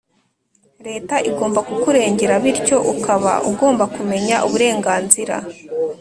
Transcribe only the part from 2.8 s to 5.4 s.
ukaba ugomba kumenya uburenganzira